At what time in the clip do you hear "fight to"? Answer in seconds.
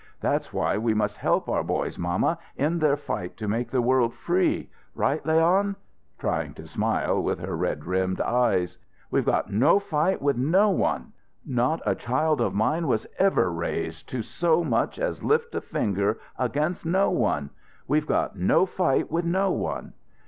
2.97-3.47